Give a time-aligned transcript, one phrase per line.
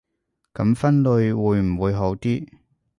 [0.55, 2.47] 噉分類會唔會好啲